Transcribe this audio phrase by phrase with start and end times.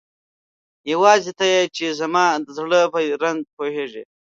[0.91, 4.03] یواځی ته یی چی زما د زړه په رنځ پوهیږی